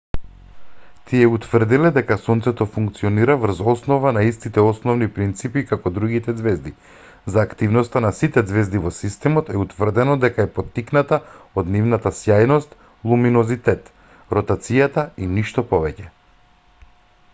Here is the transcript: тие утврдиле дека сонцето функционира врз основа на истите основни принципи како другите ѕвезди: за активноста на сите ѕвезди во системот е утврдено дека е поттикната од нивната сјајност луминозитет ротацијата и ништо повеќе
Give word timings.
тие 1.09 1.25
утврдиле 1.31 1.89
дека 1.95 2.15
сонцето 2.21 2.65
функционира 2.77 3.33
врз 3.41 3.59
основа 3.73 4.13
на 4.17 4.23
истите 4.29 4.61
основни 4.69 5.09
принципи 5.17 5.63
како 5.71 5.91
другите 5.97 6.35
ѕвезди: 6.39 6.73
за 7.35 7.39
активноста 7.49 8.01
на 8.05 8.11
сите 8.21 8.43
ѕвезди 8.51 8.81
во 8.87 8.91
системот 9.01 9.53
е 9.53 9.59
утврдено 9.65 10.17
дека 10.25 10.45
е 10.47 10.51
поттикната 10.57 11.19
од 11.63 11.71
нивната 11.77 12.13
сјајност 12.21 12.73
луминозитет 13.11 13.93
ротацијата 14.39 15.05
и 15.27 15.31
ништо 15.37 15.65
повеќе 15.75 16.11